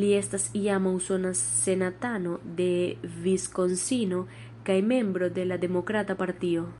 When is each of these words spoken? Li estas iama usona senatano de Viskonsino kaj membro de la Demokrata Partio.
Li 0.00 0.08
estas 0.16 0.42
iama 0.62 0.90
usona 0.96 1.30
senatano 1.40 2.34
de 2.60 2.68
Viskonsino 3.28 4.20
kaj 4.70 4.78
membro 4.94 5.32
de 5.40 5.48
la 5.52 5.60
Demokrata 5.64 6.18
Partio. 6.24 6.68